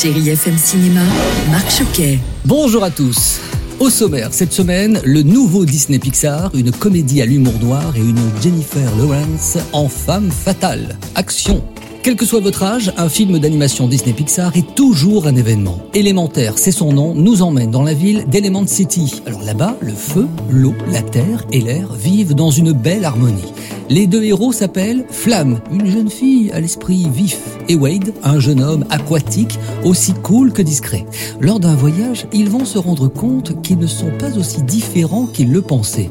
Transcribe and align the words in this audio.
Chérie 0.00 0.30
FM 0.30 0.56
Cinéma, 0.56 1.02
Marc 1.50 1.70
Choquet. 1.70 2.18
Bonjour 2.46 2.82
à 2.82 2.90
tous. 2.90 3.40
Au 3.78 3.90
sommaire, 3.90 4.28
cette 4.32 4.52
semaine, 4.52 4.98
le 5.04 5.22
nouveau 5.22 5.66
Disney 5.66 5.98
Pixar, 5.98 6.50
une 6.54 6.72
comédie 6.72 7.20
à 7.20 7.26
l'humour 7.26 7.54
noir 7.60 7.94
et 7.94 8.00
une 8.00 8.18
Jennifer 8.42 8.90
Lawrence 8.96 9.58
en 9.72 9.88
femme 9.88 10.30
fatale. 10.30 10.96
Action. 11.14 11.62
Quel 12.02 12.16
que 12.16 12.26
soit 12.26 12.40
votre 12.40 12.64
âge, 12.64 12.92
un 12.96 13.08
film 13.08 13.38
d'animation 13.38 13.86
Disney 13.86 14.12
Pixar 14.12 14.56
est 14.56 14.74
toujours 14.74 15.28
un 15.28 15.36
événement. 15.36 15.78
Élémentaire, 15.94 16.58
c'est 16.58 16.72
son 16.72 16.92
nom, 16.92 17.14
nous 17.14 17.42
emmène 17.42 17.70
dans 17.70 17.84
la 17.84 17.94
ville 17.94 18.24
d'Element 18.26 18.66
City. 18.66 19.22
Alors 19.24 19.44
là-bas, 19.44 19.76
le 19.80 19.92
feu, 19.92 20.26
l'eau, 20.50 20.74
la 20.90 21.02
terre 21.02 21.46
et 21.52 21.60
l'air 21.60 21.92
vivent 21.92 22.34
dans 22.34 22.50
une 22.50 22.72
belle 22.72 23.04
harmonie. 23.04 23.52
Les 23.88 24.08
deux 24.08 24.24
héros 24.24 24.50
s'appellent 24.50 25.04
Flamme, 25.10 25.60
une 25.70 25.86
jeune 25.86 26.10
fille 26.10 26.50
à 26.50 26.58
l'esprit 26.58 27.08
vif, 27.08 27.38
et 27.68 27.76
Wade, 27.76 28.12
un 28.24 28.40
jeune 28.40 28.64
homme 28.64 28.84
aquatique, 28.90 29.60
aussi 29.84 30.12
cool 30.12 30.52
que 30.52 30.62
discret. 30.62 31.06
Lors 31.40 31.60
d'un 31.60 31.76
voyage, 31.76 32.26
ils 32.32 32.50
vont 32.50 32.64
se 32.64 32.78
rendre 32.78 33.06
compte 33.06 33.62
qu'ils 33.62 33.78
ne 33.78 33.86
sont 33.86 34.10
pas 34.18 34.36
aussi 34.36 34.64
différents 34.64 35.26
qu'ils 35.26 35.52
le 35.52 35.62
pensaient. 35.62 36.10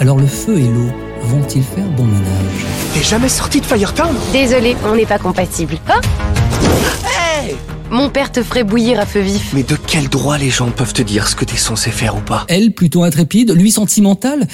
Alors 0.00 0.18
le 0.18 0.26
feu 0.26 0.58
et 0.58 0.66
l'eau 0.66 0.90
vont-ils 1.22 1.62
faire 1.62 1.88
bon 1.96 2.04
ménage? 2.04 2.79
T'es 3.00 3.06
jamais 3.06 3.30
sorti 3.30 3.62
de 3.62 3.64
Firetown 3.64 4.14
Désolé, 4.30 4.76
on 4.84 4.94
n'est 4.94 5.06
pas 5.06 5.18
compatible. 5.18 5.78
Ah 5.88 6.00
Mon 7.90 8.10
père 8.10 8.30
te 8.30 8.42
ferait 8.42 8.62
bouillir 8.62 9.00
à 9.00 9.06
feu 9.06 9.20
vif. 9.20 9.52
Mais 9.54 9.62
de 9.62 9.74
quel 9.74 10.10
droit 10.10 10.36
les 10.36 10.50
gens 10.50 10.70
peuvent 10.70 10.92
te 10.92 11.00
dire 11.00 11.26
ce 11.26 11.34
que 11.34 11.46
t'es 11.46 11.56
censé 11.56 11.90
faire 11.90 12.14
ou 12.14 12.20
pas 12.20 12.44
Elle, 12.48 12.72
plutôt 12.72 13.02
intrépide, 13.02 13.52
lui 13.52 13.70
sentimental 13.70 14.46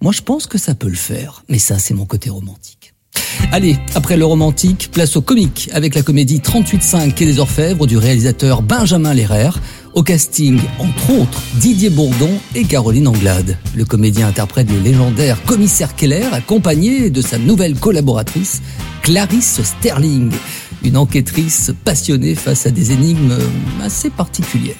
Moi, 0.00 0.12
je 0.12 0.22
pense 0.22 0.46
que 0.46 0.56
ça 0.56 0.74
peut 0.74 0.88
le 0.88 0.96
faire. 0.96 1.42
Mais 1.50 1.58
ça, 1.58 1.78
c'est 1.78 1.92
mon 1.92 2.06
côté 2.06 2.30
romantique. 2.30 2.94
Allez, 3.52 3.76
après 3.94 4.16
le 4.16 4.24
romantique, 4.24 4.90
place 4.90 5.16
au 5.16 5.20
comique 5.20 5.68
avec 5.74 5.94
la 5.94 6.02
comédie 6.02 6.38
38.5 6.38 7.12
Quai 7.12 7.26
des 7.26 7.38
Orfèvres 7.38 7.86
du 7.86 7.98
réalisateur 7.98 8.62
Benjamin 8.62 9.12
Lerrer. 9.12 9.50
Au 9.92 10.04
casting, 10.04 10.60
entre 10.78 11.10
autres, 11.10 11.42
Didier 11.56 11.90
Bourdon 11.90 12.30
et 12.54 12.64
Caroline 12.64 13.08
Anglade. 13.08 13.58
Le 13.74 13.84
comédien 13.84 14.28
interprète 14.28 14.70
le 14.70 14.78
légendaire 14.78 15.42
commissaire 15.44 15.96
Keller 15.96 16.26
accompagné 16.32 17.10
de 17.10 17.20
sa 17.20 17.38
nouvelle 17.38 17.74
collaboratrice, 17.74 18.62
Clarisse 19.02 19.60
Sterling. 19.62 20.30
Une 20.84 20.96
enquêtrice 20.96 21.72
passionnée 21.84 22.36
face 22.36 22.66
à 22.66 22.70
des 22.70 22.92
énigmes 22.92 23.36
assez 23.82 24.10
particulières. 24.10 24.76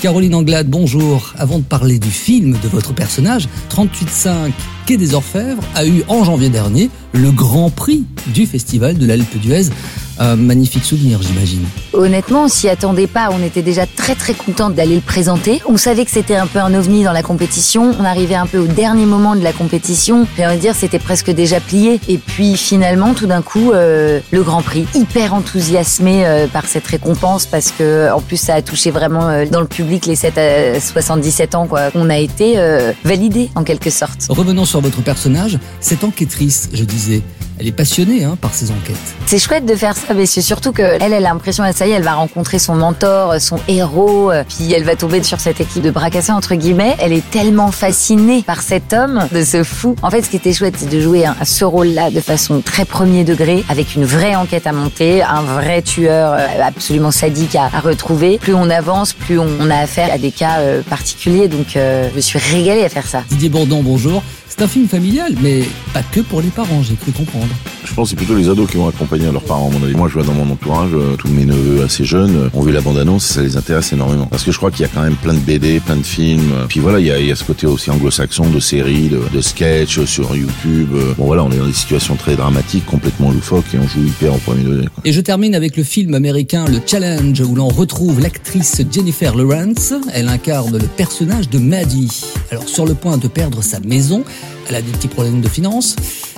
Caroline 0.00 0.34
Anglade, 0.34 0.68
bonjour. 0.68 1.32
Avant 1.38 1.60
de 1.60 1.64
parler 1.64 2.00
du 2.00 2.10
film 2.10 2.56
de 2.60 2.68
votre 2.68 2.92
personnage, 2.92 3.48
38.5 3.70 4.50
Quai 4.86 4.96
des 4.96 5.14
Orfèvres 5.14 5.62
a 5.76 5.86
eu 5.86 6.02
en 6.08 6.24
janvier 6.24 6.48
dernier 6.48 6.90
le 7.12 7.30
grand 7.30 7.70
prix 7.70 8.04
du 8.34 8.46
Festival 8.46 8.98
de 8.98 9.06
l'Alpe 9.06 9.38
d'Huez. 9.38 9.68
Un 10.18 10.36
magnifique 10.36 10.84
souvenir, 10.84 11.20
j'imagine. 11.22 11.64
Honnêtement, 11.92 12.44
on 12.44 12.48
s'y 12.48 12.68
attendait 12.68 13.06
pas. 13.06 13.30
On 13.32 13.42
était 13.42 13.62
déjà 13.62 13.86
très 13.86 14.14
très 14.14 14.34
contente 14.34 14.74
d'aller 14.74 14.94
le 14.94 15.00
présenter. 15.00 15.60
On 15.66 15.76
savait 15.76 16.04
que 16.04 16.10
c'était 16.10 16.36
un 16.36 16.46
peu 16.46 16.58
un 16.58 16.74
ovni 16.74 17.04
dans 17.04 17.12
la 17.12 17.22
compétition. 17.22 17.94
On 17.98 18.04
arrivait 18.04 18.34
un 18.34 18.46
peu 18.46 18.58
au 18.58 18.66
dernier 18.66 19.06
moment 19.06 19.34
de 19.36 19.42
la 19.42 19.52
compétition. 19.52 20.26
J'ai 20.36 20.46
envie 20.46 20.56
de 20.56 20.60
dire, 20.60 20.74
c'était 20.74 20.98
presque 20.98 21.30
déjà 21.30 21.60
plié. 21.60 22.00
Et 22.08 22.18
puis 22.18 22.56
finalement, 22.56 23.14
tout 23.14 23.26
d'un 23.26 23.42
coup, 23.42 23.72
euh, 23.72 24.20
le 24.30 24.42
Grand 24.42 24.62
Prix. 24.62 24.86
Hyper 24.94 25.34
enthousiasmé 25.34 26.26
euh, 26.26 26.46
par 26.46 26.66
cette 26.66 26.86
récompense 26.86 27.46
parce 27.46 27.70
que 27.70 28.12
en 28.12 28.20
plus, 28.20 28.36
ça 28.36 28.54
a 28.54 28.62
touché 28.62 28.90
vraiment 28.90 29.28
euh, 29.28 29.46
dans 29.46 29.60
le 29.60 29.66
public 29.66 30.06
les 30.06 30.16
7 30.16 30.38
à 30.38 30.80
77 30.80 31.54
ans. 31.54 31.66
Quoi. 31.66 31.90
On 31.94 32.10
a 32.10 32.18
été 32.18 32.58
euh, 32.58 32.92
validé 33.04 33.50
en 33.54 33.64
quelque 33.64 33.90
sorte. 33.90 34.26
Revenons 34.28 34.64
sur 34.64 34.80
votre 34.80 35.02
personnage, 35.02 35.58
cette 35.80 36.04
enquêtrice, 36.04 36.68
je 36.72 36.84
disais, 36.84 37.22
elle 37.62 37.68
est 37.68 37.72
passionnée 37.72 38.24
hein, 38.24 38.36
par 38.40 38.52
ses 38.52 38.72
enquêtes. 38.72 38.96
C'est 39.26 39.38
chouette 39.38 39.64
de 39.64 39.74
faire 39.76 39.96
ça, 39.96 40.14
mais 40.14 40.26
c'est 40.26 40.42
surtout 40.42 40.72
que 40.72 40.82
elle, 40.82 41.00
elle 41.00 41.14
a 41.14 41.20
l'impression, 41.20 41.62
ça 41.72 41.86
y 41.86 41.90
est, 41.90 41.94
elle 41.94 42.02
va 42.02 42.14
rencontrer 42.14 42.58
son 42.58 42.74
mentor, 42.74 43.40
son 43.40 43.58
héros, 43.68 44.32
euh, 44.32 44.42
puis 44.48 44.72
elle 44.72 44.82
va 44.82 44.96
tomber 44.96 45.22
sur 45.22 45.38
cette 45.38 45.60
équipe 45.60 45.82
de 45.82 45.92
bras 45.92 46.10
cassés 46.10 46.32
entre 46.32 46.56
guillemets. 46.56 46.96
Elle 46.98 47.12
est 47.12 47.28
tellement 47.30 47.70
fascinée 47.70 48.42
par 48.42 48.62
cet 48.62 48.92
homme, 48.92 49.28
de 49.32 49.44
ce 49.44 49.62
fou. 49.62 49.94
En 50.02 50.10
fait, 50.10 50.22
ce 50.22 50.28
qui 50.30 50.36
était 50.36 50.52
chouette, 50.52 50.74
c'est 50.76 50.90
de 50.90 51.00
jouer 51.00 51.24
un- 51.24 51.36
ce 51.44 51.64
rôle-là 51.64 52.10
de 52.10 52.20
façon 52.20 52.60
très 52.62 52.84
premier 52.84 53.22
degré, 53.22 53.64
avec 53.68 53.94
une 53.94 54.04
vraie 54.04 54.34
enquête 54.34 54.66
à 54.66 54.72
monter, 54.72 55.22
un 55.22 55.42
vrai 55.42 55.82
tueur 55.82 56.32
euh, 56.32 56.46
absolument 56.64 57.12
sadique 57.12 57.54
à, 57.54 57.70
à 57.72 57.78
retrouver. 57.80 58.38
Plus 58.38 58.54
on 58.54 58.68
avance, 58.70 59.12
plus 59.12 59.38
on, 59.38 59.70
a 59.70 59.76
affaire 59.76 60.12
à 60.12 60.18
des 60.18 60.32
cas 60.32 60.58
euh, 60.58 60.82
particuliers. 60.82 61.46
Donc, 61.46 61.76
euh, 61.76 62.08
je 62.10 62.16
me 62.16 62.20
suis 62.20 62.40
régalée 62.40 62.84
à 62.84 62.88
faire 62.88 63.06
ça. 63.06 63.22
Didier 63.30 63.48
Bourdon, 63.48 63.82
bonjour. 63.84 64.20
C'est 64.54 64.64
un 64.64 64.68
film 64.68 64.86
familial, 64.86 65.34
mais 65.40 65.62
pas 65.94 66.02
que 66.02 66.20
pour 66.20 66.42
les 66.42 66.50
parents, 66.50 66.82
j'ai 66.82 66.94
cru 66.94 67.10
comprendre. 67.10 67.48
Je 67.84 67.94
pense 67.94 68.08
que 68.08 68.10
c'est 68.10 68.16
plutôt 68.24 68.36
les 68.36 68.48
ados 68.48 68.70
qui 68.70 68.76
vont 68.76 68.88
accompagner 68.88 69.30
leurs 69.30 69.42
parents, 69.42 69.68
à 69.68 69.78
mon 69.78 69.84
avis. 69.84 69.94
Moi, 69.94 70.08
je 70.08 70.14
vois 70.14 70.22
dans 70.22 70.32
mon 70.32 70.50
entourage, 70.52 70.90
euh, 70.94 71.16
tous 71.16 71.28
mes 71.28 71.44
neveux 71.44 71.82
assez 71.84 72.04
jeunes 72.04 72.36
euh, 72.36 72.48
ont 72.54 72.62
vu 72.62 72.72
la 72.72 72.80
bande-annonce 72.80 73.30
et 73.30 73.34
ça 73.34 73.42
les 73.42 73.56
intéresse 73.56 73.92
énormément. 73.92 74.26
Parce 74.26 74.44
que 74.44 74.52
je 74.52 74.56
crois 74.56 74.70
qu'il 74.70 74.82
y 74.82 74.84
a 74.84 74.88
quand 74.88 75.02
même 75.02 75.16
plein 75.16 75.34
de 75.34 75.40
BD, 75.40 75.80
plein 75.80 75.96
de 75.96 76.02
films. 76.02 76.52
euh, 76.54 76.66
Puis 76.68 76.80
voilà, 76.80 77.00
il 77.00 77.06
y 77.06 77.32
a, 77.32 77.36
ce 77.36 77.44
côté 77.44 77.66
aussi 77.66 77.90
anglo-saxon 77.90 78.50
de 78.50 78.60
séries, 78.60 79.08
de, 79.08 79.20
de 79.32 79.40
sketchs 79.40 80.04
sur 80.04 80.34
YouTube. 80.36 80.88
Bon 81.18 81.26
voilà, 81.26 81.44
on 81.44 81.50
est 81.50 81.56
dans 81.58 81.66
des 81.66 81.72
situations 81.72 82.14
très 82.16 82.36
dramatiques, 82.36 82.86
complètement 82.86 83.30
loufoques 83.30 83.64
et 83.74 83.78
on 83.78 83.86
joue 83.88 84.00
hyper 84.06 84.34
au 84.34 84.38
premier 84.38 84.62
degré. 84.62 84.86
quoi. 84.86 85.02
Et 85.04 85.12
je 85.12 85.20
termine 85.20 85.54
avec 85.54 85.76
le 85.76 85.82
film 85.82 86.14
américain 86.14 86.64
Le 86.66 86.78
Challenge 86.86 87.40
où 87.40 87.54
l'on 87.54 87.68
retrouve 87.68 88.20
l'actrice 88.20 88.80
Jennifer 88.90 89.34
Lawrence. 89.36 89.92
Elle 90.14 90.28
incarne 90.28 90.72
le 90.78 90.86
personnage 90.86 91.48
de 91.50 91.58
Maddie. 91.58 92.22
Alors 92.50 92.68
sur 92.68 92.86
le 92.86 92.94
point 92.94 93.16
de 93.18 93.28
perdre 93.28 93.62
sa 93.62 93.80
maison, 93.80 94.22
elle 94.68 94.76
a 94.76 94.82
des 94.82 94.92
petits 94.92 95.08
problèmes 95.08 95.40
de 95.40 95.48
finances. 95.48 95.96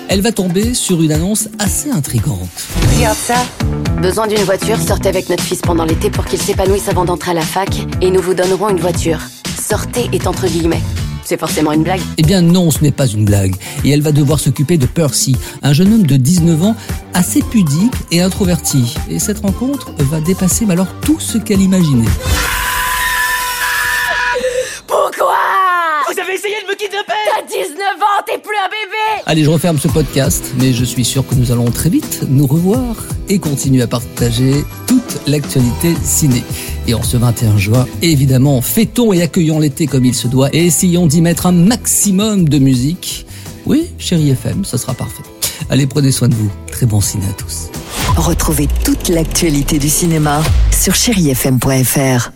Elle 0.09 0.21
va 0.21 0.33
tomber 0.33 0.75
sur 0.75 1.03
une 1.03 1.13
annonce 1.13 1.49
assez 1.59 1.91
intrigante. 1.91 2.49
Regarde 2.95 3.17
ça. 3.17 3.37
Besoin 4.01 4.27
d'une 4.27 4.43
voiture, 4.43 4.79
sortez 4.79 5.09
avec 5.09 5.29
notre 5.29 5.43
fils 5.43 5.61
pendant 5.61 5.85
l'été 5.85 6.11
pour 6.11 6.25
qu'il 6.25 6.41
s'épanouisse 6.41 6.89
avant 6.89 7.05
d'entrer 7.05 7.31
à 7.31 7.35
la 7.35 7.43
fac 7.43 7.69
et 8.01 8.11
nous 8.11 8.21
vous 8.21 8.35
donnerons 8.35 8.69
une 8.69 8.81
voiture. 8.81 9.19
Sortez 9.61 10.09
est 10.13 10.27
entre 10.27 10.47
guillemets. 10.47 10.83
C'est 11.25 11.41
forcément 11.41 11.73
une 11.73 11.83
blague. 11.83 12.03
Eh 12.19 12.23
bien 12.23 12.43
non, 12.43 12.71
ce 12.71 12.83
n'est 12.83 12.93
pas 12.93 13.07
une 13.07 13.25
blague. 13.25 13.55
Et 13.83 13.91
elle 13.91 14.03
va 14.03 14.13
devoir 14.13 14.39
s'occuper 14.39 14.77
de 14.77 14.85
Percy, 14.85 15.37
un 15.63 15.73
jeune 15.73 15.93
homme 15.95 16.07
de 16.07 16.17
19 16.17 16.63
ans 16.63 16.77
assez 17.15 17.41
pudique 17.41 17.95
et 18.13 18.21
introverti. 18.21 18.95
Et 19.09 19.19
cette 19.19 19.39
rencontre 19.41 19.93
va 20.01 20.21
dépasser 20.21 20.67
alors 20.71 20.89
tout 21.01 21.19
ce 21.19 21.39
qu'elle 21.39 21.63
imaginait. 21.63 22.11
Pourquoi? 24.87 25.35
Vous 26.13 26.21
avez 26.21 26.35
essayé 26.35 26.57
de 26.63 26.69
me 26.69 26.75
kidnapper 26.75 27.13
T'as 27.35 27.43
19 27.47 27.79
ans, 28.03 28.14
plus 28.45 28.57
un 28.57 28.69
bébé 28.69 29.23
Allez, 29.27 29.45
je 29.45 29.51
referme 29.51 29.79
ce 29.79 29.89
podcast, 29.89 30.45
mais 30.59 30.73
je 30.73 30.85
suis 30.85 31.05
sûr 31.05 31.27
que 31.27 31.35
nous 31.35 31.51
allons 31.51 31.71
très 31.71 31.89
vite 31.89 32.25
nous 32.29 32.47
revoir 32.47 32.97
et 33.29 33.39
continuer 33.39 33.83
à 33.83 33.87
partager 33.87 34.65
toute 34.87 35.21
l'actualité 35.27 35.95
ciné. 36.03 36.43
Et 36.87 36.95
en 36.95 37.03
ce 37.03 37.17
21 37.17 37.57
juin, 37.57 37.87
évidemment, 38.03 38.61
fêtons 38.61 39.13
et 39.13 39.23
accueillons 39.23 39.59
l'été 39.59 39.87
comme 39.87 40.05
il 40.05 40.15
se 40.15 40.29
doit 40.29 40.55
et 40.55 40.67
essayons 40.67 41.07
d'y 41.07 41.23
mettre 41.23 41.47
un 41.47 41.53
maximum 41.53 42.49
de 42.49 42.59
musique. 42.59 43.27
Oui, 43.67 43.89
chérie 43.99 44.31
FM, 44.31 44.65
ce 44.65 44.77
sera 44.77 44.93
parfait. 44.93 45.23
Allez, 45.71 45.87
prenez 45.87 46.13
soin 46.13 46.29
de 46.29 46.35
vous. 46.35 46.51
Très 46.71 46.87
bon 46.87 47.01
ciné 47.01 47.25
à 47.27 47.33
tous. 47.33 47.71
Retrouvez 48.17 48.69
toute 48.85 49.09
l'actualité 49.09 49.79
du 49.79 49.89
cinéma 49.89 50.43
sur 50.71 50.95
chérifm.fr. 50.95 52.31